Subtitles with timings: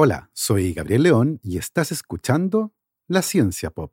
[0.00, 2.72] Hola, soy Gabriel León y estás escuchando
[3.08, 3.92] La Ciencia Pop.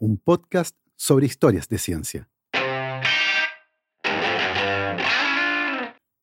[0.00, 2.28] Un podcast sobre historias de ciencia.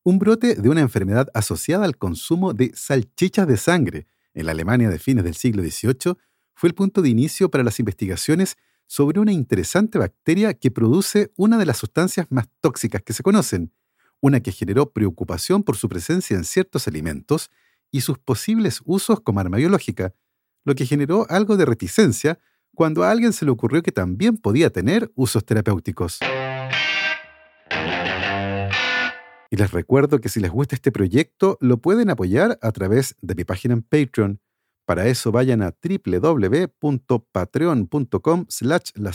[0.02, 4.90] Un brote de una enfermedad asociada al consumo de salchichas de sangre en la Alemania
[4.90, 6.18] de fines del siglo XVIII
[6.52, 11.56] fue el punto de inicio para las investigaciones sobre una interesante bacteria que produce una
[11.56, 13.72] de las sustancias más tóxicas que se conocen,
[14.20, 17.50] una que generó preocupación por su presencia en ciertos alimentos
[17.90, 20.14] y sus posibles usos como arma biológica,
[20.64, 22.38] lo que generó algo de reticencia
[22.74, 26.18] cuando a alguien se le ocurrió que también podía tener usos terapéuticos.
[29.50, 33.34] Y les recuerdo que si les gusta este proyecto, lo pueden apoyar a través de
[33.34, 34.40] mi página en Patreon.
[34.84, 39.12] Para eso vayan a www.patreon.com slash la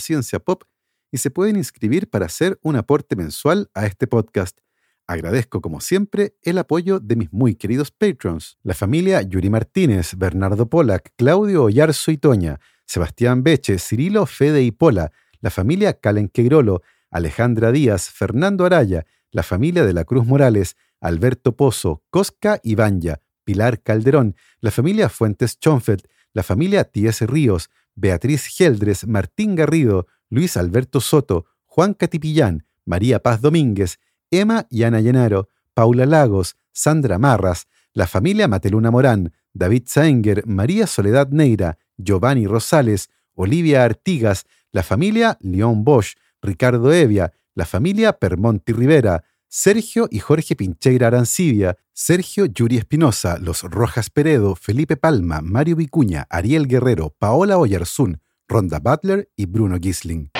[1.14, 4.58] y se pueden inscribir para hacer un aporte mensual a este podcast.
[5.06, 10.68] Agradezco, como siempre, el apoyo de mis muy queridos patrons, la familia Yuri Martínez, Bernardo
[10.68, 16.82] Polak, Claudio Oyarzo y Toña, Sebastián Beche, Cirilo Fede y Pola, la familia Calen Queirolo,
[17.10, 23.20] Alejandra Díaz, Fernando Araya, la familia de la Cruz Morales, Alberto Pozo, Cosca y Banya,
[23.44, 27.26] Pilar Calderón, la familia Fuentes Schonfeld, la familia T.S.
[27.26, 33.98] Ríos, Beatriz Geldres, Martín Garrido, Luis Alberto Soto, Juan Catipillán, María Paz Domínguez,
[34.32, 40.86] Emma y Ana Llenaro, Paula Lagos, Sandra Marras, la familia Mateluna Morán, David Saenger, María
[40.86, 48.72] Soledad Neira, Giovanni Rosales, Olivia Artigas, la familia León Bosch, Ricardo Evia, la familia Permonti
[48.72, 55.76] Rivera, Sergio y Jorge Pincheira Arancibia, Sergio Yuri Espinosa, Los Rojas Peredo, Felipe Palma, Mario
[55.76, 60.30] Vicuña, Ariel Guerrero, Paola Oyarzún, Ronda Butler y Bruno Gisling.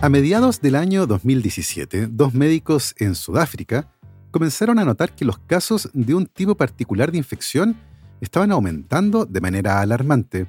[0.00, 3.90] A mediados del año 2017, dos médicos en Sudáfrica
[4.30, 7.76] comenzaron a notar que los casos de un tipo particular de infección
[8.20, 10.46] estaban aumentando de manera alarmante.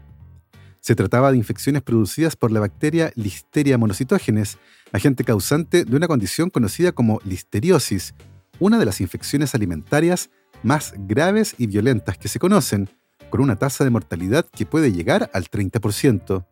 [0.81, 4.59] Se trataba de infecciones producidas por la bacteria Listeria monocytogenes,
[4.91, 8.13] agente causante de una condición conocida como listeriosis,
[8.59, 10.29] una de las infecciones alimentarias
[10.61, 12.87] más graves y violentas que se conocen,
[13.31, 16.45] con una tasa de mortalidad que puede llegar al 30%.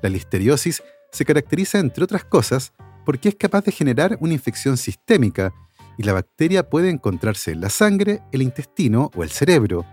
[0.00, 2.72] La listeriosis se caracteriza, entre otras cosas,
[3.04, 5.52] porque es capaz de generar una infección sistémica
[5.96, 9.84] y la bacteria puede encontrarse en la sangre, el intestino o el cerebro.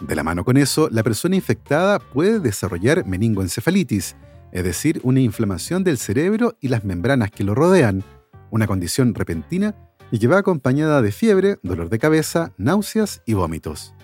[0.00, 4.16] De la mano con eso, la persona infectada puede desarrollar meningoencefalitis,
[4.50, 8.02] es decir, una inflamación del cerebro y las membranas que lo rodean,
[8.50, 9.74] una condición repentina
[10.10, 13.94] y que va acompañada de fiebre, dolor de cabeza, náuseas y vómitos.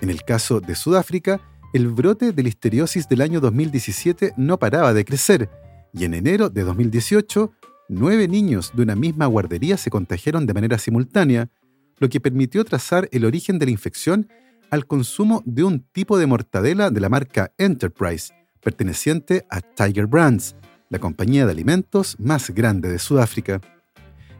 [0.00, 1.40] En el caso de Sudáfrica,
[1.72, 5.48] el brote de listeriosis del año 2017 no paraba de crecer
[5.92, 7.52] y en enero de 2018,
[7.88, 11.50] nueve niños de una misma guardería se contagiaron de manera simultánea,
[11.98, 14.28] lo que permitió trazar el origen de la infección
[14.70, 18.32] al consumo de un tipo de mortadela de la marca Enterprise,
[18.62, 20.56] perteneciente a Tiger Brands,
[20.88, 23.60] la compañía de alimentos más grande de Sudáfrica.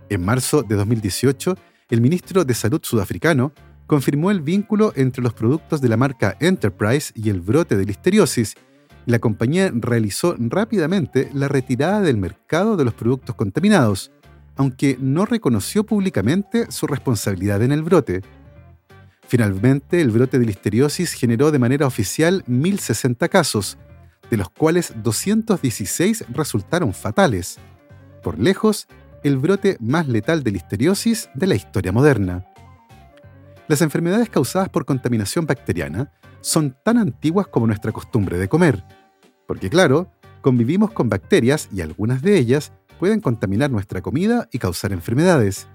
[0.08, 1.56] En marzo de 2018,
[1.90, 3.52] el ministro de Salud sudafricano
[3.86, 8.54] confirmó el vínculo entre los productos de la marca Enterprise y el brote de listeriosis,
[9.06, 14.12] la compañía realizó rápidamente la retirada del mercado de los productos contaminados,
[14.56, 18.22] aunque no reconoció públicamente su responsabilidad en el brote.
[19.26, 23.78] Finalmente, el brote de listeriosis generó de manera oficial 1.060 casos,
[24.30, 27.58] de los cuales 216 resultaron fatales.
[28.22, 28.86] Por lejos,
[29.24, 32.44] el brote más letal de listeriosis de la historia moderna.
[33.68, 38.84] Las enfermedades causadas por contaminación bacteriana son tan antiguas como nuestra costumbre de comer.
[39.46, 44.92] Porque claro, convivimos con bacterias y algunas de ellas pueden contaminar nuestra comida y causar
[44.92, 45.66] enfermedades.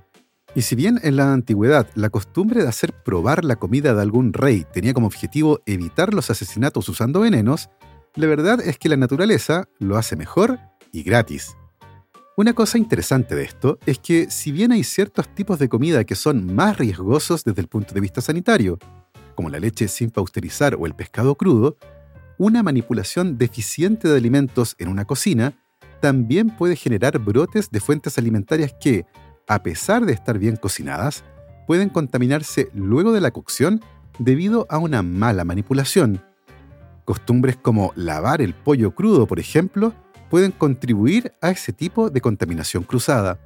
[0.55, 4.33] Y si bien en la antigüedad la costumbre de hacer probar la comida de algún
[4.33, 7.69] rey tenía como objetivo evitar los asesinatos usando venenos,
[8.15, 10.59] la verdad es que la naturaleza lo hace mejor
[10.91, 11.55] y gratis.
[12.35, 16.15] Una cosa interesante de esto es que si bien hay ciertos tipos de comida que
[16.15, 18.77] son más riesgosos desde el punto de vista sanitario,
[19.37, 21.77] como la leche sin pausterizar o el pescado crudo,
[22.39, 25.53] una manipulación deficiente de alimentos en una cocina
[26.01, 29.05] también puede generar brotes de fuentes alimentarias que,
[29.47, 31.23] a pesar de estar bien cocinadas,
[31.67, 33.79] pueden contaminarse luego de la cocción
[34.17, 36.19] debido a una mala manipulación.
[37.05, 39.93] Costumbres como lavar el pollo crudo, por ejemplo,
[40.31, 43.37] pueden contribuir a ese tipo de contaminación cruzada.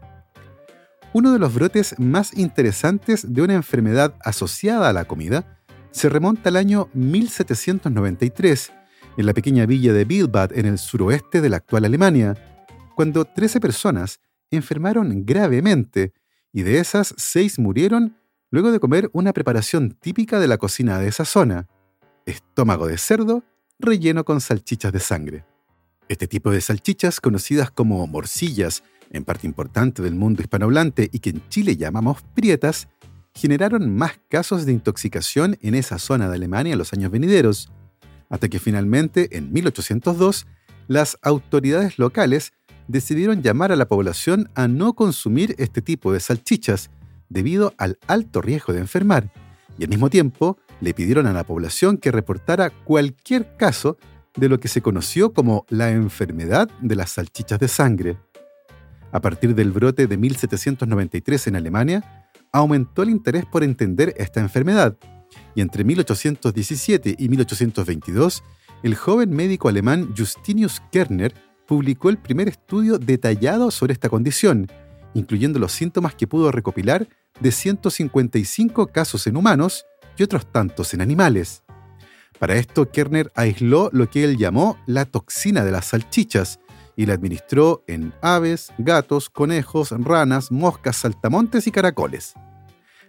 [1.12, 5.61] Uno de los brotes más interesantes de una enfermedad asociada a la comida
[5.92, 8.72] se remonta al año 1793,
[9.18, 12.36] en la pequeña villa de Bilbad, en el suroeste de la actual Alemania,
[12.96, 14.20] cuando 13 personas
[14.52, 16.14] enfermaron gravemente
[16.54, 18.18] y de esas 6 murieron
[18.50, 21.68] luego de comer una preparación típica de la cocina de esa zona,
[22.26, 23.44] estómago de cerdo
[23.80, 25.46] relleno con salchichas de sangre.
[26.08, 31.32] Este tipo de salchichas, conocidas como morcillas, en parte importante del mundo hispanohablante y que
[31.32, 32.88] en Chile llamamos prietas,
[33.34, 37.72] generaron más casos de intoxicación en esa zona de Alemania en los años venideros,
[38.30, 40.48] hasta que finalmente, en 1802,
[40.88, 42.54] las autoridades locales
[42.88, 46.90] decidieron llamar a la población a no consumir este tipo de salchichas,
[47.30, 49.32] debido al alto riesgo de enfermar,
[49.78, 53.98] y al mismo tiempo le pidieron a la población que reportara cualquier caso
[54.36, 58.18] de lo que se conoció como la enfermedad de las salchichas de sangre.
[59.12, 62.21] A partir del brote de 1793 en Alemania,
[62.52, 64.98] aumentó el interés por entender esta enfermedad,
[65.56, 68.44] y entre 1817 y 1822,
[68.84, 71.34] el joven médico alemán Justinius Kerner
[71.68, 74.68] publicó el primer estudio detallado sobre esta condición,
[75.14, 77.08] incluyendo los síntomas que pudo recopilar
[77.40, 79.86] de 155 casos en humanos
[80.18, 81.64] y otros tantos en animales.
[82.40, 86.60] Para esto, Kerner aisló lo que él llamó la toxina de las salchichas
[87.02, 92.36] y la administró en aves, gatos, conejos, ranas, moscas, saltamontes y caracoles.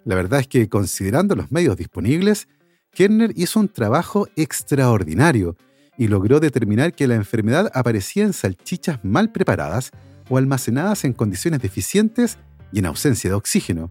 [0.07, 2.49] La verdad es que, considerando los medios disponibles,
[2.93, 5.59] Kerner hizo un trabajo extraordinario
[5.99, 9.91] y logró determinar que la enfermedad aparecía en salchichas mal preparadas
[10.31, 12.39] o almacenadas en condiciones deficientes
[12.73, 13.91] y en ausencia de oxígeno.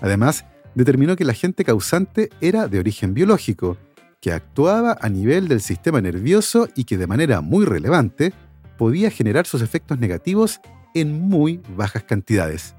[0.00, 0.44] Además,
[0.74, 3.76] determinó que el agente causante era de origen biológico,
[4.20, 8.32] que actuaba a nivel del sistema nervioso y que de manera muy relevante
[8.80, 10.58] podía generar sus efectos negativos
[10.94, 12.74] en muy bajas cantidades.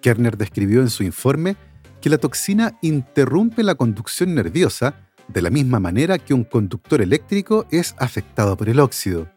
[0.00, 1.56] Kerner describió en su informe
[2.00, 4.94] que la toxina interrumpe la conducción nerviosa
[5.26, 9.28] de la misma manera que un conductor eléctrico es afectado por el óxido.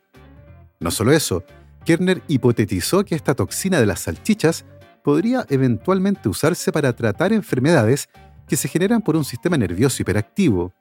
[0.79, 1.43] No solo eso,
[1.83, 4.65] Kerner hipotetizó que esta toxina de las salchichas
[5.03, 8.07] podría eventualmente usarse para tratar enfermedades
[8.47, 10.75] que se generan por un sistema nervioso hiperactivo.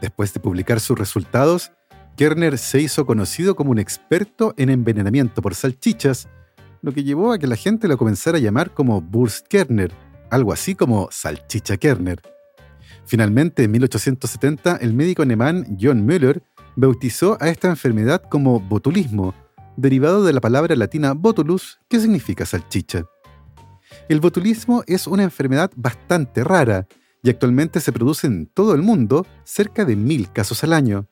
[0.00, 1.72] Después de publicar sus resultados,
[2.20, 6.28] Kerner se hizo conocido como un experto en envenenamiento por salchichas,
[6.82, 9.90] lo que llevó a que la gente lo comenzara a llamar como Burst Kerner,
[10.28, 12.20] algo así como salchicha Kerner.
[13.06, 16.42] Finalmente, en 1870, el médico alemán John Müller
[16.76, 19.34] bautizó a esta enfermedad como botulismo,
[19.78, 23.06] derivado de la palabra latina botulus, que significa salchicha.
[24.10, 26.86] El botulismo es una enfermedad bastante rara
[27.22, 31.06] y actualmente se produce en todo el mundo cerca de mil casos al año.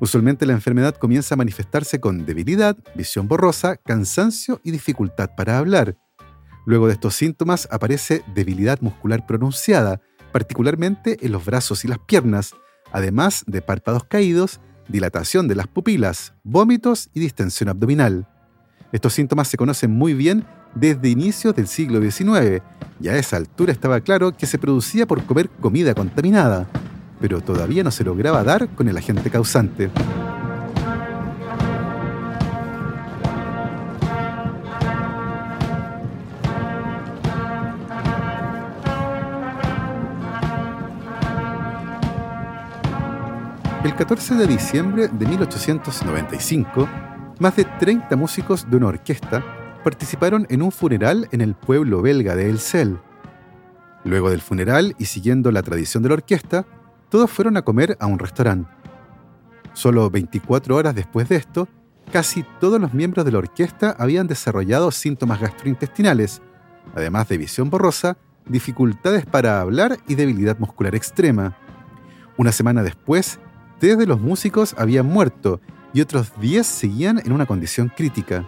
[0.00, 5.96] Usualmente la enfermedad comienza a manifestarse con debilidad, visión borrosa, cansancio y dificultad para hablar.
[6.66, 10.00] Luego de estos síntomas aparece debilidad muscular pronunciada,
[10.32, 12.54] particularmente en los brazos y las piernas,
[12.92, 18.28] además de párpados caídos, dilatación de las pupilas, vómitos y distensión abdominal.
[18.92, 22.62] Estos síntomas se conocen muy bien desde inicios del siglo XIX,
[23.00, 26.68] y a esa altura estaba claro que se producía por comer comida contaminada,
[27.20, 29.90] pero todavía no se lograba dar con el agente causante.
[43.84, 46.88] El 14 de diciembre de 1895,
[47.38, 49.42] más de 30 músicos de una orquesta
[49.82, 52.58] participaron en un funeral en el pueblo belga de El
[54.04, 56.66] Luego del funeral y siguiendo la tradición de la orquesta,
[57.08, 58.70] todos fueron a comer a un restaurante.
[59.72, 61.68] Solo 24 horas después de esto,
[62.12, 66.42] casi todos los miembros de la orquesta habían desarrollado síntomas gastrointestinales,
[66.94, 71.56] además de visión borrosa, dificultades para hablar y debilidad muscular extrema.
[72.36, 73.38] Una semana después,
[73.78, 75.60] tres de los músicos habían muerto
[75.92, 78.46] y otros 10 seguían en una condición crítica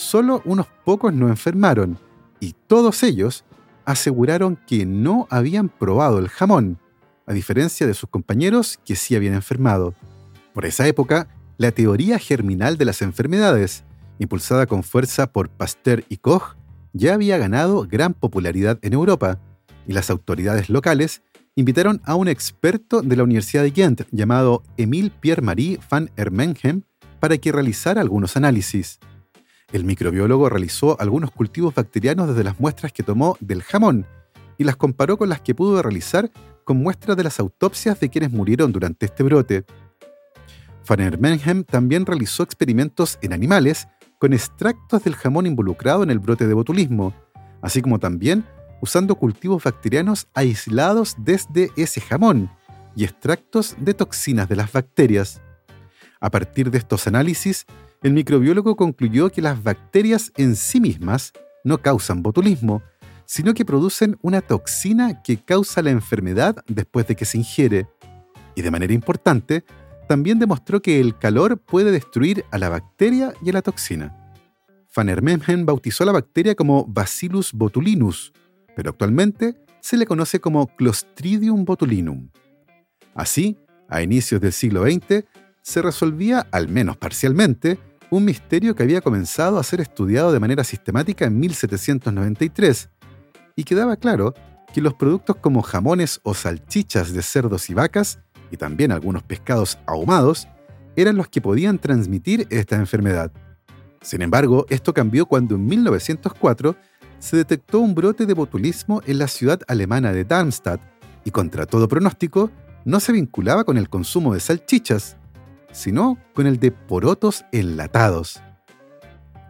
[0.00, 1.98] solo unos pocos no enfermaron
[2.40, 3.44] y todos ellos
[3.84, 6.78] aseguraron que no habían probado el jamón,
[7.30, 9.94] a diferencia de sus compañeros que sí habían enfermado.
[10.52, 13.84] Por esa época, la teoría germinal de las enfermedades,
[14.18, 16.56] impulsada con fuerza por Pasteur y Koch,
[16.92, 19.38] ya había ganado gran popularidad en Europa,
[19.86, 21.22] y las autoridades locales
[21.54, 26.82] invitaron a un experto de la Universidad de Ghent llamado Emile Pierre-Marie van Ermenhem
[27.20, 28.98] para que realizara algunos análisis.
[29.72, 34.04] El microbiólogo realizó algunos cultivos bacterianos desde las muestras que tomó del jamón
[34.58, 36.32] y las comparó con las que pudo realizar
[36.70, 39.64] con muestras de las autopsias de quienes murieron durante este brote.
[40.88, 43.88] Van Menhem también realizó experimentos en animales
[44.20, 47.12] con extractos del jamón involucrado en el brote de botulismo,
[47.60, 48.44] así como también
[48.80, 52.48] usando cultivos bacterianos aislados desde ese jamón
[52.94, 55.42] y extractos de toxinas de las bacterias.
[56.20, 57.66] A partir de estos análisis,
[58.00, 61.32] el microbiólogo concluyó que las bacterias en sí mismas
[61.64, 62.80] no causan botulismo,
[63.30, 67.86] sino que producen una toxina que causa la enfermedad después de que se ingiere.
[68.56, 69.64] Y de manera importante,
[70.08, 74.34] también demostró que el calor puede destruir a la bacteria y a la toxina.
[74.96, 78.32] Van Hermengen bautizó a la bacteria como Bacillus botulinus,
[78.74, 82.30] pero actualmente se le conoce como Clostridium botulinum.
[83.14, 83.56] Así,
[83.88, 85.24] a inicios del siglo XX,
[85.62, 87.78] se resolvía, al menos parcialmente,
[88.10, 92.90] un misterio que había comenzado a ser estudiado de manera sistemática en 1793,
[93.60, 94.32] y quedaba claro
[94.72, 98.18] que los productos como jamones o salchichas de cerdos y vacas,
[98.50, 100.48] y también algunos pescados ahumados,
[100.96, 103.30] eran los que podían transmitir esta enfermedad.
[104.00, 106.74] Sin embargo, esto cambió cuando en 1904
[107.18, 110.80] se detectó un brote de botulismo en la ciudad alemana de Darmstadt
[111.26, 112.50] y contra todo pronóstico
[112.86, 115.18] no se vinculaba con el consumo de salchichas,
[115.70, 118.40] sino con el de porotos enlatados.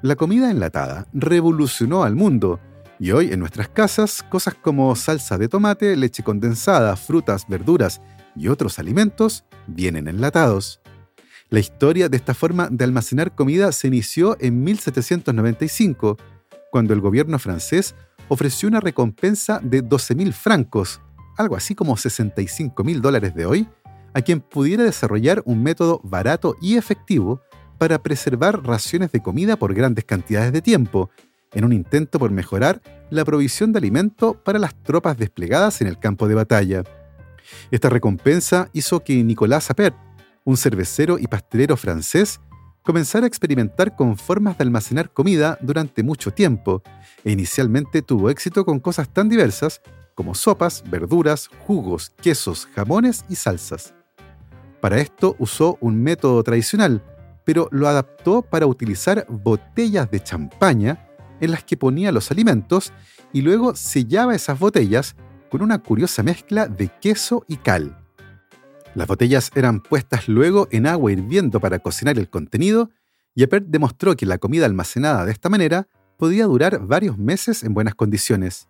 [0.02, 2.59] La comida enlatada revolucionó al mundo
[3.00, 8.02] y hoy en nuestras casas cosas como salsa de tomate, leche condensada, frutas, verduras
[8.37, 10.80] y otros alimentos vienen enlatados.
[11.49, 16.19] La historia de esta forma de almacenar comida se inició en 1795,
[16.71, 17.95] cuando el gobierno francés
[18.28, 21.00] ofreció una recompensa de 12.000 francos,
[21.38, 23.69] algo así como 65.000 dólares de hoy,
[24.12, 27.40] a quien pudiera desarrollar un método barato y efectivo
[27.78, 31.11] para preservar raciones de comida por grandes cantidades de tiempo,
[31.52, 32.80] en un intento por mejorar
[33.11, 36.85] la provisión de alimento para las tropas desplegadas en el campo de batalla.
[37.71, 39.97] Esta recompensa hizo que Nicolas Appert,
[40.45, 42.40] un cervecero y pastelero francés,
[42.83, 46.83] comenzara a experimentar con formas de almacenar comida durante mucho tiempo,
[47.25, 49.80] e inicialmente tuvo éxito con cosas tan diversas
[50.14, 53.95] como sopas, verduras, jugos, quesos, jamones y salsas.
[54.80, 57.02] Para esto usó un método tradicional,
[57.45, 61.10] pero lo adaptó para utilizar botellas de champaña
[61.40, 62.92] en las que ponía los alimentos
[63.32, 65.16] y luego sellaba esas botellas
[65.50, 67.97] con una curiosa mezcla de queso y cal.
[68.94, 72.90] Las botellas eran puestas luego en agua hirviendo para cocinar el contenido,
[73.35, 77.73] y Appert demostró que la comida almacenada de esta manera podía durar varios meses en
[77.73, 78.68] buenas condiciones.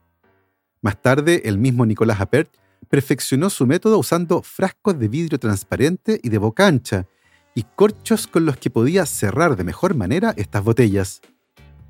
[0.83, 2.51] Más tarde, el mismo Nicolás Appert
[2.89, 7.07] perfeccionó su método usando frascos de vidrio transparente y de boca ancha,
[7.55, 11.21] y corchos con los que podía cerrar de mejor manera estas botellas.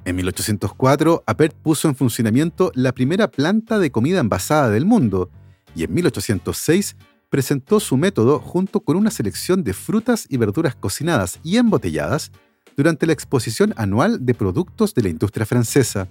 [0.04, 5.30] En 1804, Appert puso en funcionamiento la primera planta de comida envasada del mundo,
[5.75, 6.97] y en 1806
[7.28, 12.33] presentó su método junto con una selección de frutas y verduras cocinadas y embotelladas
[12.76, 16.09] durante la exposición anual de productos de la industria francesa.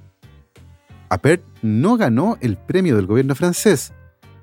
[1.10, 3.92] Appert no ganó el premio del gobierno francés,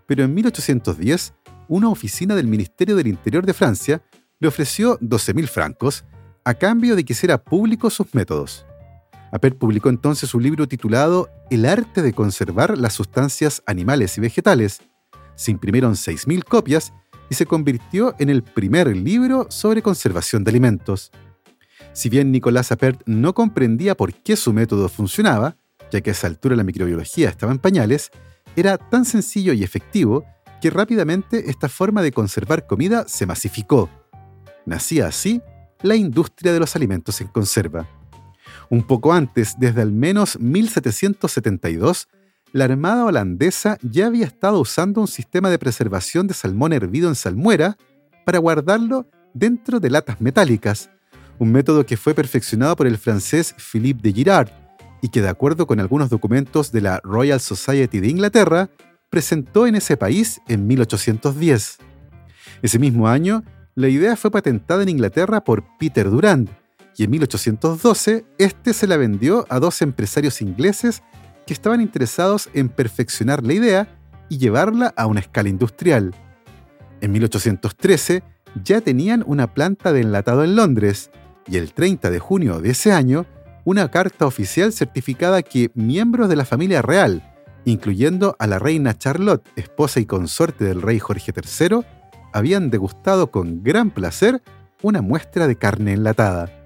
[0.06, 1.34] pero en 1810
[1.68, 4.02] una oficina del Ministerio del Interior de Francia
[4.38, 6.04] le ofreció 12.000 francos
[6.44, 8.66] a cambio de que hiciera público sus métodos.
[9.32, 14.80] Appert publicó entonces un libro titulado El arte de conservar las sustancias animales y vegetales,
[15.36, 16.92] se imprimieron 6.000 copias
[17.30, 21.12] y se convirtió en el primer libro sobre conservación de alimentos.
[21.92, 25.56] Si bien Nicolás Appert no comprendía por qué su método funcionaba,
[25.92, 28.10] ya que a esa altura la microbiología estaba en pañales,
[28.56, 30.24] era tan sencillo y efectivo
[30.60, 33.90] que rápidamente esta forma de conservar comida se masificó.
[34.64, 35.42] Nacía así
[35.82, 37.86] la industria de los alimentos en conserva.
[38.68, 42.08] Un poco antes, desde al menos 1772,
[42.52, 47.14] la Armada holandesa ya había estado usando un sistema de preservación de salmón hervido en
[47.14, 47.76] salmuera
[48.24, 50.90] para guardarlo dentro de latas metálicas,
[51.38, 54.50] un método que fue perfeccionado por el francés Philippe de Girard
[55.02, 58.70] y que, de acuerdo con algunos documentos de la Royal Society de Inglaterra,
[59.10, 61.78] presentó en ese país en 1810.
[62.62, 63.44] Ese mismo año,
[63.74, 66.48] la idea fue patentada en Inglaterra por Peter Durand,
[66.96, 71.02] y en 1812 este se la vendió a dos empresarios ingleses
[71.46, 73.88] que estaban interesados en perfeccionar la idea
[74.28, 76.14] y llevarla a una escala industrial.
[77.00, 78.22] En 1813
[78.64, 81.10] ya tenían una planta de enlatado en Londres
[81.46, 83.26] y el 30 de junio de ese año
[83.64, 87.34] una carta oficial certificada que miembros de la familia real,
[87.64, 91.80] incluyendo a la reina Charlotte, esposa y consorte del rey Jorge III,
[92.32, 94.42] habían degustado con gran placer
[94.82, 96.65] una muestra de carne enlatada.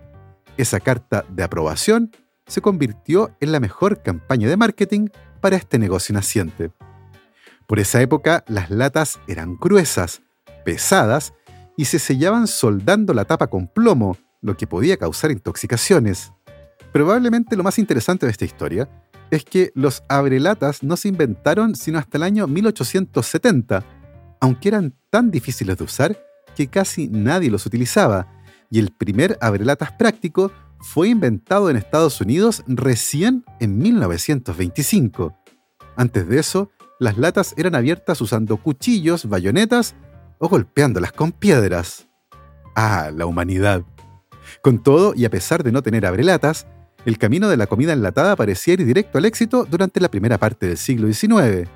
[0.60, 2.10] Esa carta de aprobación
[2.46, 5.08] se convirtió en la mejor campaña de marketing
[5.40, 6.70] para este negocio naciente.
[7.66, 10.20] Por esa época las latas eran gruesas,
[10.62, 11.32] pesadas
[11.78, 16.30] y se sellaban soldando la tapa con plomo, lo que podía causar intoxicaciones.
[16.92, 18.86] Probablemente lo más interesante de esta historia
[19.30, 23.82] es que los abrelatas no se inventaron sino hasta el año 1870,
[24.42, 26.18] aunque eran tan difíciles de usar
[26.54, 28.26] que casi nadie los utilizaba,
[28.70, 35.36] y el primer abrelatas práctico fue inventado en Estados Unidos recién en 1925.
[35.96, 39.94] Antes de eso, las latas eran abiertas usando cuchillos, bayonetas
[40.38, 42.08] o golpeándolas con piedras.
[42.74, 43.82] Ah, la humanidad.
[44.62, 46.66] Con todo, y a pesar de no tener abrelatas,
[47.04, 50.66] el camino de la comida enlatada parecía ir directo al éxito durante la primera parte
[50.66, 51.68] del siglo XIX,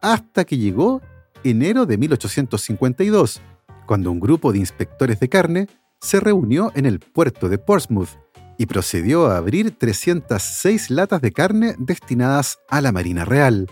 [0.00, 1.00] hasta que llegó
[1.44, 3.40] enero de 1852,
[3.86, 5.68] cuando un grupo de inspectores de carne
[6.00, 8.10] se reunió en el puerto de Portsmouth
[8.58, 13.66] y procedió a abrir 306 latas de carne destinadas a la Marina Real.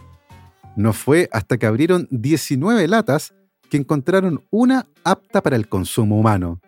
[0.77, 3.35] No fue hasta que abrieron 19 latas
[3.69, 6.61] que encontraron una apta para el consumo humano.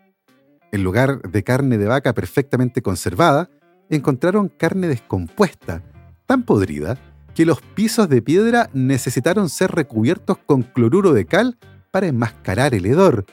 [0.73, 3.49] En lugar de carne de vaca perfectamente conservada,
[3.89, 5.83] encontraron carne descompuesta,
[6.27, 6.99] tan podrida
[7.35, 11.59] que los pisos de piedra necesitaron ser recubiertos con cloruro de cal
[11.91, 13.25] para enmascarar el hedor,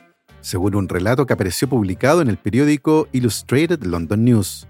[0.48, 4.66] según un relato que apareció publicado en el periódico Illustrated London News.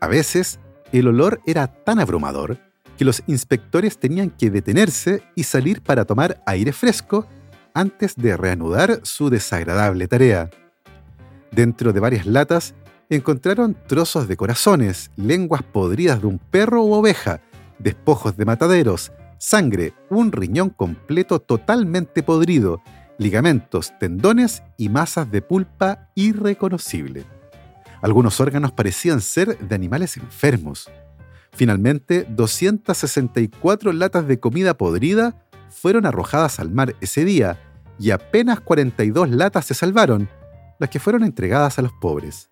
[0.00, 0.58] A veces,
[0.92, 2.56] el olor era tan abrumador
[2.96, 7.26] que los inspectores tenían que detenerse y salir para tomar aire fresco
[7.74, 10.48] antes de reanudar su desagradable tarea.
[11.50, 12.74] Dentro de varias latas
[13.10, 17.42] encontraron trozos de corazones, lenguas podridas de un perro u oveja,
[17.78, 22.80] despojos de mataderos, sangre, un riñón completo totalmente podrido,
[23.18, 27.24] ligamentos, tendones y masas de pulpa irreconocible.
[28.02, 30.90] Algunos órganos parecían ser de animales enfermos.
[31.52, 37.58] Finalmente, 264 latas de comida podrida fueron arrojadas al mar ese día
[37.98, 40.28] y apenas 42 latas se salvaron,
[40.78, 42.48] las que fueron entregadas a los pobres.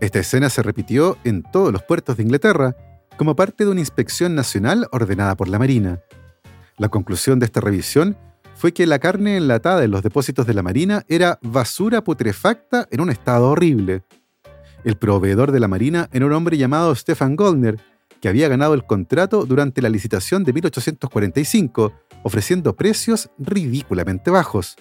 [0.00, 2.76] Esta escena se repitió en todos los puertos de Inglaterra,
[3.16, 6.00] como parte de una inspección nacional ordenada por la Marina.
[6.76, 8.16] La conclusión de esta revisión
[8.56, 13.02] fue que la carne enlatada en los depósitos de la Marina era basura putrefacta en
[13.02, 14.02] un estado horrible.
[14.82, 17.78] El proveedor de la Marina era un hombre llamado Stefan Goldner,
[18.20, 21.92] que había ganado el contrato durante la licitación de 1845,
[22.22, 24.76] ofreciendo precios ridículamente bajos.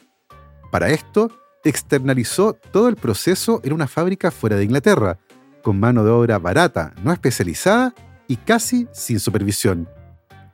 [0.72, 1.30] Para esto,
[1.66, 5.20] externalizó todo el proceso en una fábrica fuera de Inglaterra,
[5.64, 7.94] con mano de obra barata, no especializada
[8.28, 9.90] y casi sin supervisión.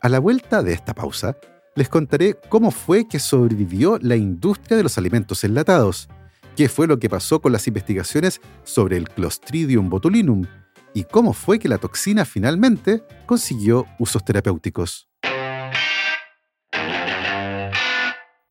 [0.02, 1.38] A la vuelta de esta pausa,
[1.76, 6.10] les contaré cómo fue que sobrevivió la industria de los alimentos enlatados,
[6.56, 10.46] qué fue lo que pasó con las investigaciones sobre el Clostridium botulinum
[10.94, 15.08] y cómo fue que la toxina finalmente consiguió usos terapéuticos.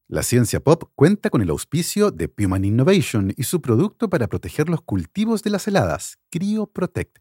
[0.09, 4.68] La ciencia pop cuenta con el auspicio de Puman Innovation y su producto para proteger
[4.68, 7.18] los cultivos de las heladas, CryoProtect.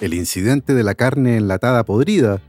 [0.00, 2.40] El incidente de la carne enlatada podrida,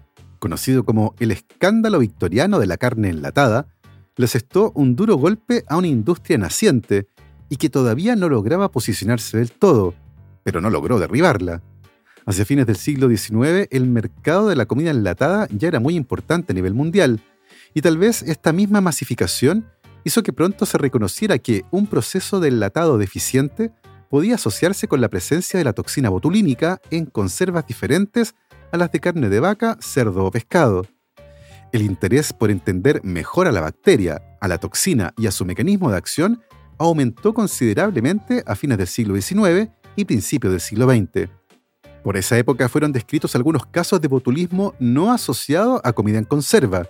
[0.42, 3.68] conocido como el escándalo victoriano de la carne enlatada,
[4.18, 7.08] le asestó un duro golpe a una industria naciente
[7.48, 9.94] y que todavía no lograba posicionarse del todo,
[10.44, 11.62] pero no logró derribarla.
[12.26, 16.54] Hacia fines del siglo XIX, el mercado de la comida enlatada ya era muy importante
[16.54, 17.22] a nivel mundial,
[17.74, 19.68] y tal vez esta misma masificación
[20.04, 23.72] hizo que pronto se reconociera que un proceso de enlatado deficiente
[24.10, 28.34] podía asociarse con la presencia de la toxina botulínica en conservas diferentes
[28.72, 30.86] a las de carne de vaca, cerdo o pescado.
[31.72, 35.92] El interés por entender mejor a la bacteria, a la toxina y a su mecanismo
[35.92, 36.42] de acción
[36.78, 41.30] aumentó considerablemente a fines del siglo XIX y principios del siglo XX.
[42.04, 46.88] Por esa época fueron descritos algunos casos de botulismo no asociado a comida en conserva,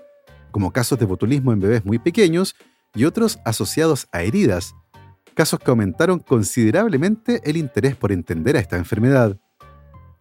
[0.52, 2.56] como casos de botulismo en bebés muy pequeños
[2.96, 4.74] y otros asociados a heridas,
[5.34, 9.38] casos que aumentaron considerablemente el interés por entender a esta enfermedad.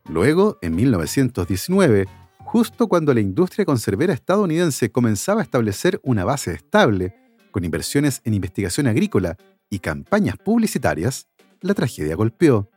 [0.08, 2.06] Luego, en 1919,
[2.38, 7.14] justo cuando la industria conservera estadounidense comenzaba a establecer una base estable,
[7.50, 9.36] con inversiones en investigación agrícola
[9.68, 11.28] y campañas publicitarias,
[11.60, 12.70] la tragedia golpeó.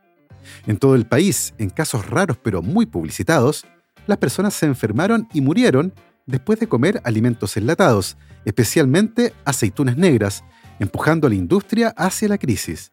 [0.66, 3.64] En todo el país, en casos raros pero muy publicitados,
[4.06, 5.94] las personas se enfermaron y murieron
[6.26, 10.44] después de comer alimentos enlatados, especialmente aceitunas negras,
[10.78, 12.92] empujando a la industria hacia la crisis.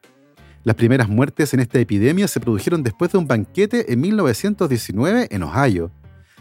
[0.63, 5.43] Las primeras muertes en esta epidemia se produjeron después de un banquete en 1919 en
[5.43, 5.91] Ohio.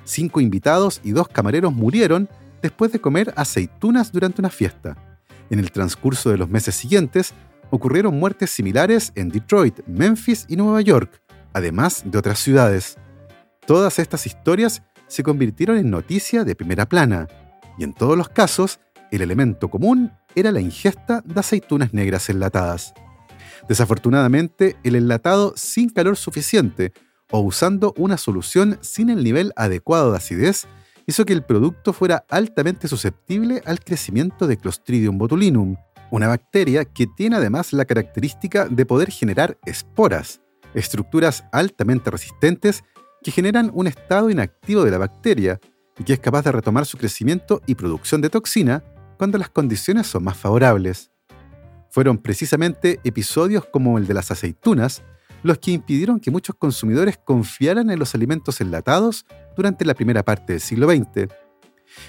[0.04, 2.28] Cinco invitados y dos camareros murieron
[2.60, 4.96] después de comer aceitunas durante una fiesta.
[5.48, 7.32] En el transcurso de los meses siguientes,
[7.70, 11.22] ocurrieron muertes similares en Detroit, Memphis y Nueva York,
[11.54, 12.98] además de otras ciudades.
[13.66, 17.26] Todas estas historias se convirtieron en noticia de primera plana,
[17.78, 18.80] y en todos los casos,
[19.10, 22.92] el elemento común era la ingesta de aceitunas negras enlatadas.
[23.68, 26.92] Desafortunadamente, el enlatado sin calor suficiente
[27.30, 30.66] o usando una solución sin el nivel adecuado de acidez
[31.06, 35.76] hizo que el producto fuera altamente susceptible al crecimiento de Clostridium botulinum,
[36.10, 40.40] una bacteria que tiene además la característica de poder generar esporas,
[40.74, 42.84] estructuras altamente resistentes
[43.22, 45.60] que generan un estado inactivo de la bacteria
[45.98, 48.82] y que es capaz de retomar su crecimiento y producción de toxina
[49.18, 51.09] cuando las condiciones son más favorables.
[51.90, 55.02] Fueron precisamente episodios como el de las aceitunas
[55.42, 59.26] los que impidieron que muchos consumidores confiaran en los alimentos enlatados
[59.56, 61.28] durante la primera parte del siglo XX.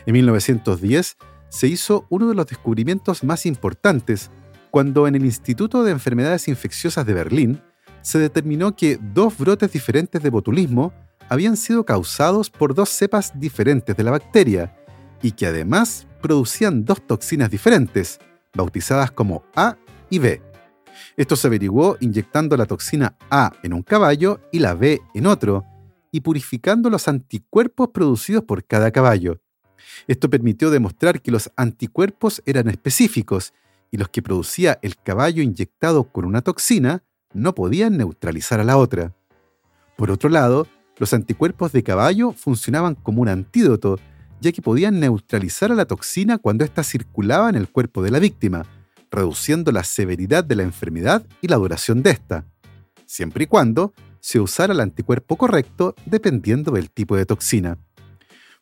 [0.05, 1.17] En 1910
[1.49, 4.31] se hizo uno de los descubrimientos más importantes
[4.69, 7.61] cuando en el Instituto de Enfermedades Infecciosas de Berlín
[8.01, 10.93] se determinó que dos brotes diferentes de botulismo
[11.29, 14.75] habían sido causados por dos cepas diferentes de la bacteria
[15.21, 18.19] y que además producían dos toxinas diferentes,
[18.53, 19.77] bautizadas como A
[20.09, 20.41] y B.
[21.17, 25.65] Esto se averiguó inyectando la toxina A en un caballo y la B en otro,
[26.11, 29.39] y purificando los anticuerpos producidos por cada caballo.
[30.07, 33.53] Esto permitió demostrar que los anticuerpos eran específicos
[33.89, 38.77] y los que producía el caballo inyectado con una toxina no podían neutralizar a la
[38.77, 39.13] otra.
[39.97, 43.99] Por otro lado, los anticuerpos de caballo funcionaban como un antídoto,
[44.41, 48.19] ya que podían neutralizar a la toxina cuando ésta circulaba en el cuerpo de la
[48.19, 48.65] víctima,
[49.11, 52.45] reduciendo la severidad de la enfermedad y la duración de esta,
[53.05, 57.77] siempre y cuando se usara el anticuerpo correcto dependiendo del tipo de toxina.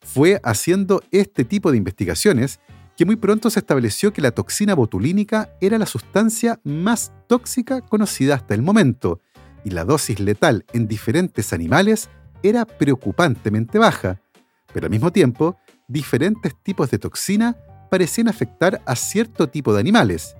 [0.02, 2.60] Fue haciendo este tipo de investigaciones
[2.98, 8.36] que muy pronto se estableció que la toxina botulínica era la sustancia más tóxica conocida
[8.36, 9.22] hasta el momento,
[9.64, 12.10] y la dosis letal en diferentes animales
[12.44, 14.22] era preocupantemente baja,
[14.74, 17.58] pero al mismo tiempo, diferentes tipos de toxina
[17.90, 20.36] parecían afectar a cierto tipo de animales,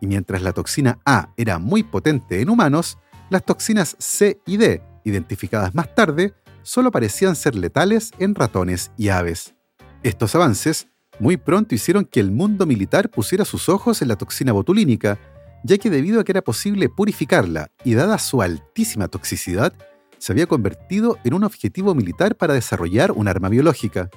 [0.00, 4.82] y mientras la toxina A era muy potente en humanos, las toxinas C y D,
[5.04, 9.54] identificadas más tarde, solo parecían ser letales en ratones y aves.
[10.02, 10.88] Estos avances
[11.18, 15.18] muy pronto hicieron que el mundo militar pusiera sus ojos en la toxina botulínica,
[15.62, 19.74] ya que debido a que era posible purificarla y dada su altísima toxicidad,
[20.20, 24.10] se había convertido en un objetivo militar para desarrollar un arma biológica.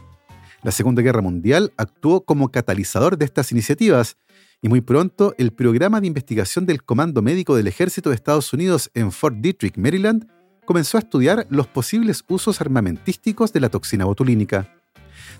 [0.62, 4.18] La Segunda Guerra Mundial actuó como catalizador de estas iniciativas
[4.62, 8.92] y muy pronto el programa de investigación del Comando Médico del Ejército de Estados Unidos
[8.94, 10.28] en Fort Detrick, Maryland,
[10.66, 14.74] comenzó a estudiar los posibles usos armamentísticos de la toxina botulínica.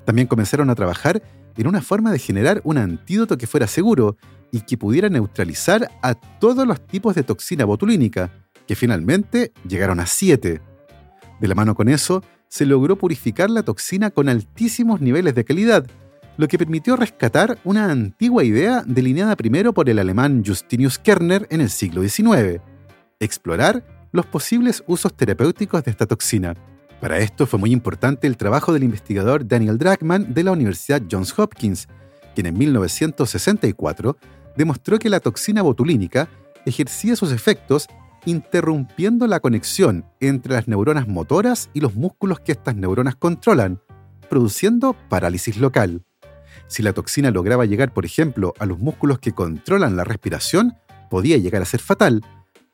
[0.06, 1.22] También comenzaron a trabajar
[1.56, 4.18] en una forma de generar un antídoto que fuera seguro
[4.52, 10.06] y que pudiera neutralizar a todos los tipos de toxina botulínica, que finalmente llegaron a
[10.06, 10.62] siete.
[11.40, 15.88] De la mano con eso, se logró purificar la toxina con altísimos niveles de calidad,
[16.38, 21.62] lo que permitió rescatar una antigua idea delineada primero por el alemán Justinius Kerner en
[21.62, 22.62] el siglo XIX,
[23.20, 26.56] explorar los posibles usos terapéuticos de esta toxina.
[27.02, 31.38] Para esto fue muy importante el trabajo del investigador Daniel Drachman de la Universidad Johns
[31.38, 31.88] Hopkins,
[32.34, 34.18] quien en 1964
[34.56, 36.30] demostró que la toxina botulínica
[36.66, 37.88] ejercía sus efectos
[38.26, 43.82] interrumpiendo la conexión entre las neuronas motoras y los músculos que estas neuronas controlan,
[44.30, 46.04] produciendo parálisis local.
[46.68, 50.76] Si la toxina lograba llegar, por ejemplo, a los músculos que controlan la respiración,
[51.10, 52.22] podía llegar a ser fatal,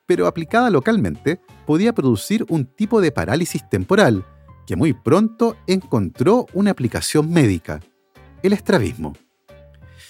[0.06, 4.26] pero aplicada localmente podía producir un tipo de parálisis temporal
[4.66, 7.80] que muy pronto encontró una aplicación médica,
[8.44, 9.14] el estrabismo.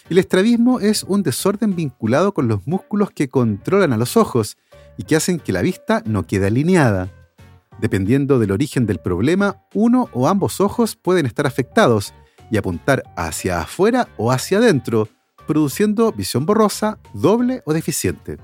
[0.09, 4.57] El estrabismo es un desorden vinculado con los músculos que controlan a los ojos
[4.99, 7.09] y que hacen que la vista no quede alineada.
[7.79, 12.13] Dependiendo del origen del problema, uno o ambos ojos pueden estar afectados
[12.51, 15.07] y apuntar hacia afuera o hacia adentro,
[15.47, 18.37] produciendo visión borrosa, doble o deficiente.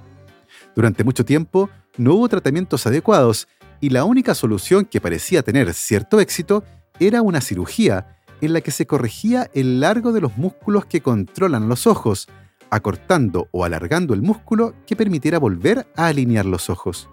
[0.78, 3.50] Durante mucho tiempo no hubo tratamientos adecuados
[3.82, 6.64] y la única solución que parecía tener cierto éxito
[7.02, 11.68] era una cirugía en la que se corregía el largo de los músculos que controlan
[11.68, 12.30] los ojos,
[12.70, 17.10] acortando o alargando el músculo que permitiera volver a alinear los ojos.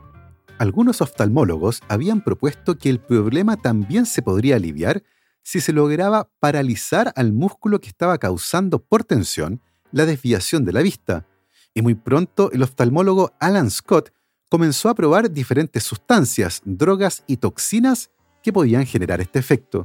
[0.59, 5.03] Algunos oftalmólogos habían propuesto que el problema también se podría aliviar
[5.43, 9.61] si se lograba paralizar al músculo que estaba causando por tensión
[9.91, 11.27] la desviación de la vista,
[11.75, 14.13] y muy pronto el oftalmólogo Alan Scott
[14.49, 18.11] comenzó a probar diferentes sustancias, drogas y toxinas
[18.43, 19.85] que podían generar este efecto.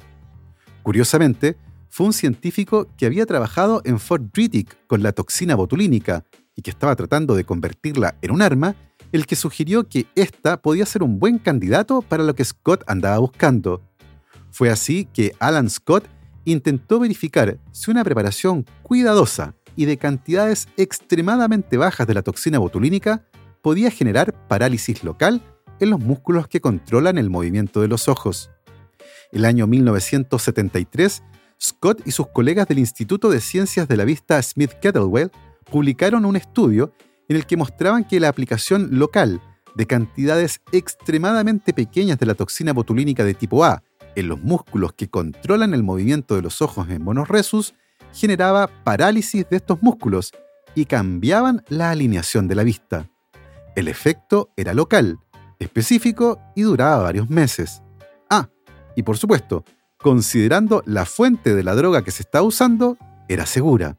[0.84, 1.58] Curiosamente,
[1.90, 6.72] fue un científico que había trabajado en Fort Riddick con la toxina botulínica y que
[6.72, 8.76] estaba tratando de convertirla en un arma,
[9.12, 13.18] el que sugirió que ésta podía ser un buen candidato para lo que Scott andaba
[13.20, 13.82] buscando.
[14.52, 16.06] Fue así que Alan Scott
[16.46, 23.26] intentó verificar si una preparación cuidadosa y de cantidades extremadamente bajas de la toxina botulínica
[23.62, 25.42] podía generar parálisis local
[25.80, 28.50] en los músculos que controlan el movimiento de los ojos.
[29.32, 31.22] El año 1973,
[31.62, 35.32] Scott y sus colegas del Instituto de Ciencias de la Vista Smith Kettlewell
[35.70, 36.94] publicaron un estudio
[37.28, 39.42] en el que mostraban que la aplicación local
[39.76, 43.84] de cantidades extremadamente pequeñas de la toxina botulínica de tipo A
[44.16, 47.76] en los músculos que controlan el movimiento de los ojos en monos resus
[48.14, 50.32] generaba parálisis de estos músculos
[50.74, 53.10] y cambiaban la alineación de la vista.
[53.76, 55.20] El efecto era local,
[55.60, 57.82] específico y duraba varios meses.
[58.30, 58.50] Ah,
[58.96, 59.64] y por supuesto,
[59.98, 63.98] considerando la fuente de la droga que se estaba usando, era segura.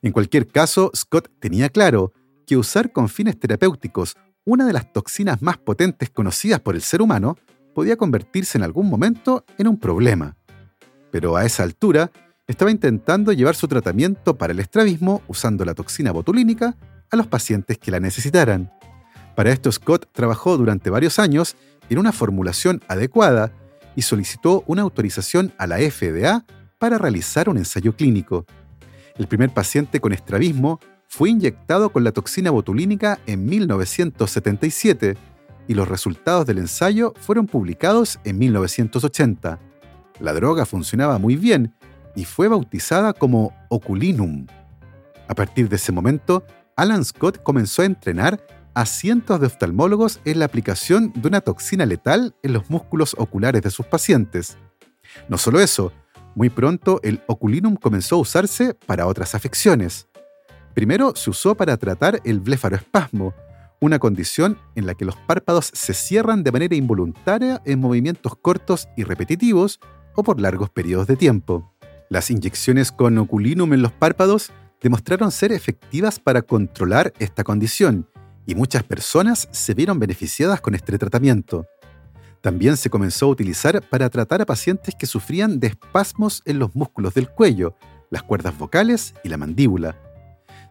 [0.00, 2.12] En cualquier caso, Scott tenía claro
[2.46, 7.02] que usar con fines terapéuticos una de las toxinas más potentes conocidas por el ser
[7.02, 7.36] humano
[7.74, 10.36] podía convertirse en algún momento en un problema.
[11.10, 12.10] Pero a esa altura,
[12.48, 16.76] estaba intentando llevar su tratamiento para el estrabismo usando la toxina botulínica
[17.10, 18.72] a los pacientes que la necesitaran.
[19.36, 21.56] Para esto Scott trabajó durante varios años
[21.88, 23.52] en una formulación adecuada
[23.96, 26.44] y solicitó una autorización a la FDA
[26.78, 28.46] para realizar un ensayo clínico.
[29.16, 35.16] El primer paciente con estrabismo fue inyectado con la toxina botulínica en 1977
[35.68, 39.58] y los resultados del ensayo fueron publicados en 1980.
[40.20, 41.74] La droga funcionaba muy bien
[42.16, 44.46] y fue bautizada como Oculinum.
[45.28, 46.44] A partir de ese momento,
[46.76, 51.86] Alan Scott comenzó a entrenar a cientos de oftalmólogos en la aplicación de una toxina
[51.86, 54.56] letal en los músculos oculares de sus pacientes.
[55.28, 55.92] No solo eso,
[56.34, 60.08] muy pronto el oculinum comenzó a usarse para otras afecciones.
[60.74, 63.34] Primero se usó para tratar el blefaroespasmo,
[63.80, 68.88] una condición en la que los párpados se cierran de manera involuntaria en movimientos cortos
[68.96, 69.80] y repetitivos
[70.14, 71.74] o por largos periodos de tiempo.
[72.08, 78.06] Las inyecciones con oculinum en los párpados demostraron ser efectivas para controlar esta condición
[78.46, 81.66] y muchas personas se vieron beneficiadas con este tratamiento.
[82.40, 86.74] También se comenzó a utilizar para tratar a pacientes que sufrían de espasmos en los
[86.74, 87.76] músculos del cuello,
[88.10, 89.96] las cuerdas vocales y la mandíbula.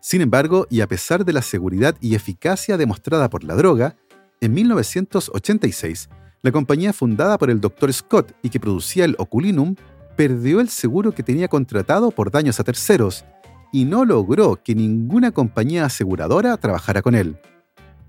[0.01, 3.95] Sin embargo, y a pesar de la seguridad y eficacia demostrada por la droga,
[4.41, 6.10] en 1986,
[6.41, 7.93] la compañía fundada por el Dr.
[7.93, 9.75] Scott y que producía el Oculinum
[10.15, 13.23] perdió el seguro que tenía contratado por daños a terceros
[13.71, 17.38] y no logró que ninguna compañía aseguradora trabajara con él.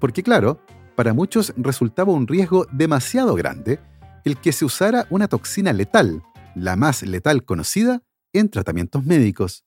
[0.02, 0.58] Porque claro,
[0.96, 3.78] para muchos resultaba un riesgo demasiado grande
[4.24, 6.24] el que se usara una toxina letal,
[6.56, 9.64] la más letal conocida, en tratamientos médicos.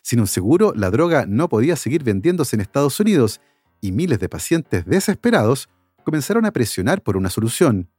[0.00, 3.40] Sin un seguro, la droga no podía seguir vendiéndose en Estados Unidos
[3.80, 5.68] y miles de pacientes desesperados
[6.04, 7.90] comenzaron a presionar por una solución.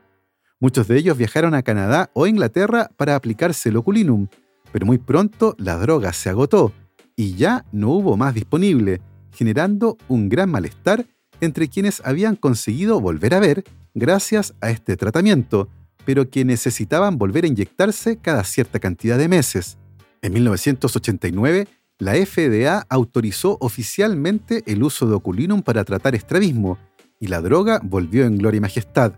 [0.61, 4.29] Muchos de ellos viajaron a Canadá o Inglaterra para aplicarse el oculinum,
[4.71, 6.71] pero muy pronto la droga se agotó
[7.17, 9.01] y ya no hubo más disponible,
[9.33, 11.05] generando un gran malestar
[11.45, 15.69] entre quienes habían conseguido volver a ver gracias a este tratamiento,
[16.05, 19.77] pero que necesitaban volver a inyectarse cada cierta cantidad de meses.
[20.21, 26.77] En 1989, la FDA autorizó oficialmente el uso de oculinum para tratar estrabismo,
[27.19, 29.13] y la droga volvió en gloria y majestad.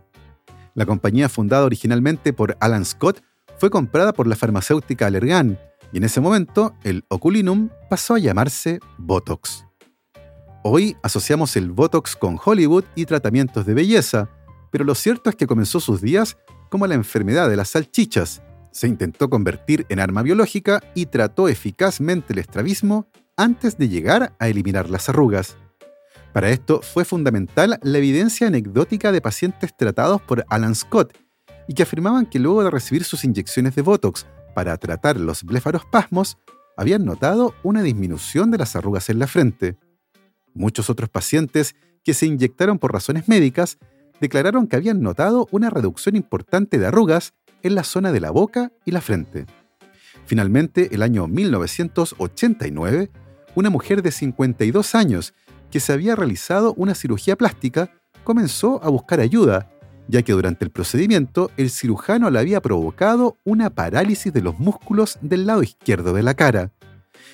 [0.75, 3.21] La compañía fundada originalmente por Alan Scott
[3.57, 5.57] fue comprada por la farmacéutica Allergan,
[5.91, 9.66] y en ese momento el oculinum pasó a llamarse Botox.
[10.69, 14.27] Hoy asociamos el Botox con Hollywood y tratamientos de belleza,
[14.69, 16.37] pero lo cierto es que comenzó sus días
[16.69, 18.41] como la enfermedad de las salchichas.
[18.71, 24.49] Se intentó convertir en arma biológica y trató eficazmente el estrabismo antes de llegar a
[24.49, 25.55] eliminar las arrugas.
[26.33, 31.17] Para esto fue fundamental la evidencia anecdótica de pacientes tratados por Alan Scott
[31.69, 36.37] y que afirmaban que luego de recibir sus inyecciones de Botox para tratar los blefarospasmos,
[36.75, 39.77] habían notado una disminución de las arrugas en la frente.
[40.57, 43.77] Muchos otros pacientes que se inyectaron por razones médicas
[44.19, 48.71] declararon que habían notado una reducción importante de arrugas en la zona de la boca
[48.83, 49.45] y la frente.
[50.25, 53.11] Finalmente, el año 1989,
[53.53, 55.35] una mujer de 52 años
[55.69, 57.91] que se había realizado una cirugía plástica
[58.23, 59.69] comenzó a buscar ayuda,
[60.07, 65.19] ya que durante el procedimiento el cirujano le había provocado una parálisis de los músculos
[65.21, 66.71] del lado izquierdo de la cara.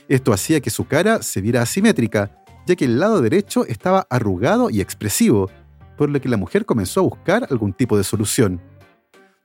[0.10, 4.70] Esto hacía que su cara se viera asimétrica, ya que el lado derecho estaba arrugado
[4.70, 5.50] y expresivo,
[5.98, 8.62] por lo que la mujer comenzó a buscar algún tipo de solución.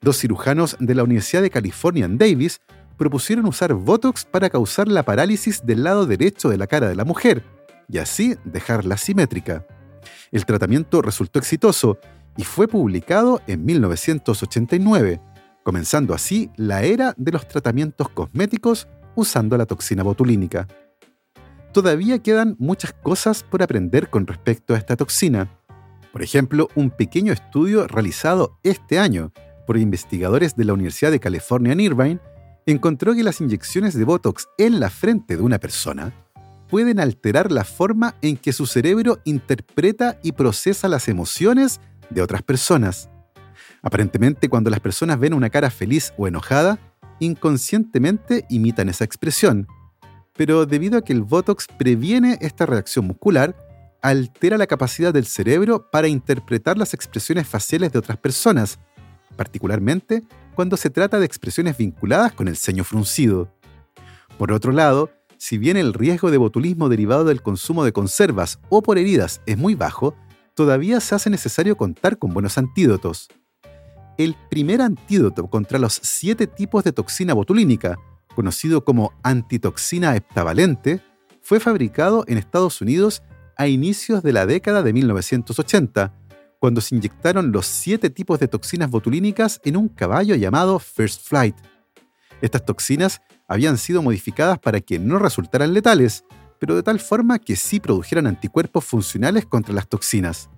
[0.00, 2.60] Dos cirujanos de la Universidad de California en Davis
[2.96, 7.04] propusieron usar Botox para causar la parálisis del lado derecho de la cara de la
[7.04, 7.44] mujer,
[7.88, 9.66] y así dejarla simétrica.
[10.30, 11.98] El tratamiento resultó exitoso
[12.36, 15.20] y fue publicado en 1989,
[15.64, 20.68] comenzando así la era de los tratamientos cosméticos usando la toxina botulínica.
[21.72, 25.48] Todavía quedan muchas cosas por aprender con respecto a esta toxina.
[26.12, 29.32] Por ejemplo, un pequeño estudio realizado este año
[29.66, 32.20] por investigadores de la Universidad de California en Irvine
[32.66, 36.12] encontró que las inyecciones de Botox en la frente de una persona
[36.68, 42.42] pueden alterar la forma en que su cerebro interpreta y procesa las emociones de otras
[42.42, 43.10] personas.
[43.82, 46.78] Aparentemente, cuando las personas ven una cara feliz o enojada,
[47.20, 49.66] inconscientemente imitan esa expresión.
[50.38, 53.56] Pero debido a que el Botox previene esta reacción muscular,
[54.00, 58.78] altera la capacidad del cerebro para interpretar las expresiones faciales de otras personas,
[59.36, 60.22] particularmente
[60.54, 63.52] cuando se trata de expresiones vinculadas con el ceño fruncido.
[64.38, 68.80] Por otro lado, si bien el riesgo de botulismo derivado del consumo de conservas o
[68.80, 70.14] por heridas es muy bajo,
[70.54, 73.28] todavía se hace necesario contar con buenos antídotos.
[74.16, 77.96] El primer antídoto contra los siete tipos de toxina botulínica,
[78.34, 81.00] conocido como antitoxina heptavalente,
[81.40, 83.22] fue fabricado en Estados Unidos
[83.56, 86.14] a inicios de la década de 1980,
[86.60, 91.56] cuando se inyectaron los siete tipos de toxinas botulínicas en un caballo llamado First Flight.
[92.40, 96.24] Estas toxinas habían sido modificadas para que no resultaran letales,
[96.58, 100.50] pero de tal forma que sí produjeran anticuerpos funcionales contra las toxinas.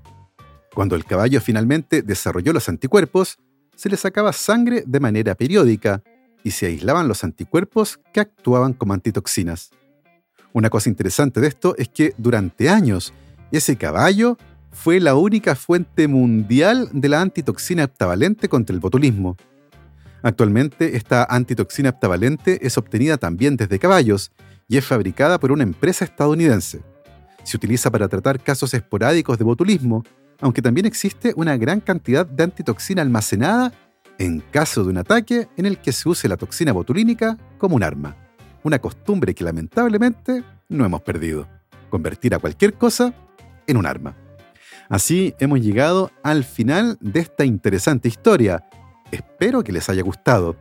[0.74, 3.38] Cuando el caballo finalmente desarrolló los anticuerpos,
[3.76, 6.02] se le sacaba sangre de manera periódica
[6.42, 9.70] y se aislaban los anticuerpos que actuaban como antitoxinas.
[10.52, 13.12] Una cosa interesante de esto es que durante años
[13.52, 14.36] ese caballo
[14.72, 19.36] fue la única fuente mundial de la antitoxina heptavalente contra el botulismo.
[20.22, 24.32] Actualmente esta antitoxina heptavalente es obtenida también desde caballos
[24.68, 26.82] y es fabricada por una empresa estadounidense.
[27.42, 30.04] Se utiliza para tratar casos esporádicos de botulismo,
[30.40, 33.72] aunque también existe una gran cantidad de antitoxina almacenada
[34.20, 37.82] en caso de un ataque en el que se use la toxina botulínica como un
[37.82, 38.14] arma.
[38.62, 41.48] Una costumbre que lamentablemente no hemos perdido.
[41.88, 43.14] Convertir a cualquier cosa
[43.66, 44.14] en un arma.
[44.90, 48.64] Así hemos llegado al final de esta interesante historia,
[49.10, 50.56] Espero que les haya gustado.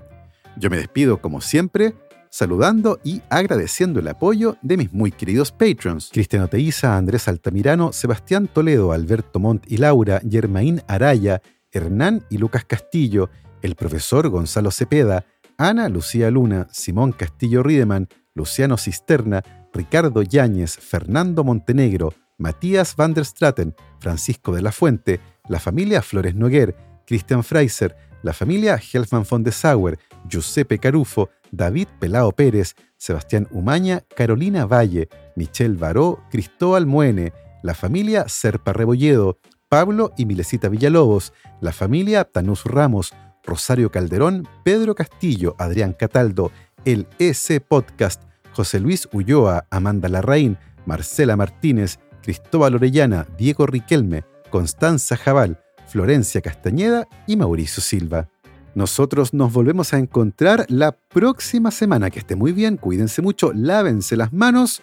[0.57, 1.93] Yo me despido como siempre,
[2.29, 6.09] saludando y agradeciendo el apoyo de mis muy queridos patrons.
[6.11, 11.41] Cristiano Teiza, Andrés Altamirano, Sebastián Toledo, Alberto Montt y Laura, Germaín Araya,
[11.71, 13.29] Hernán y Lucas Castillo,
[13.61, 15.25] el profesor Gonzalo Cepeda,
[15.57, 19.43] Ana Lucía Luna, Simón Castillo Riedemann, Luciano Cisterna,
[19.73, 25.19] Ricardo Yáñez, Fernando Montenegro, Matías van der Straten, Francisco de la Fuente,
[25.49, 31.87] la familia Flores Noguer, Cristian Freiser, la familia Helfman von de Sauer, Giuseppe Carufo, David
[31.99, 40.13] Pelao Pérez, Sebastián Umaña, Carolina Valle, Michelle Baró, Cristóbal Muene, la familia Serpa Rebolledo, Pablo
[40.17, 46.51] y Milesita Villalobos, la familia Tanús Ramos, Rosario Calderón, Pedro Castillo, Adrián Cataldo,
[46.85, 48.23] el EC Podcast,
[48.53, 57.07] José Luis Ulloa, Amanda Larraín, Marcela Martínez, Cristóbal Orellana, Diego Riquelme, Constanza Jabal, Florencia Castañeda
[57.27, 58.29] y Mauricio Silva.
[58.75, 62.09] Nosotros nos volvemos a encontrar la próxima semana.
[62.09, 64.81] Que esté muy bien, cuídense mucho, lávense las manos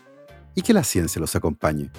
[0.54, 1.90] y que la ciencia los acompañe.